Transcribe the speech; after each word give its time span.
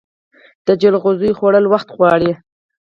د 0.67 0.69
جلغوزیو 0.81 1.37
خوړل 1.39 1.65
وخت 1.73 1.87
غواړي. 1.97 2.31